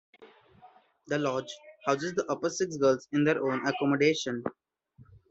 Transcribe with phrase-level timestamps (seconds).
[1.05, 1.53] The Lodge
[1.85, 4.41] houses the upper sixth girls in their own accommodation.